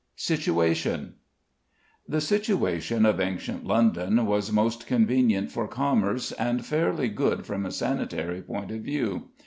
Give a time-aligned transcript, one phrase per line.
[0.15, 1.13] SITUATION.
[2.07, 7.71] The situation of ancient London was most convenient for commerce, and fairly good from a
[7.71, 9.29] sanitary point of view.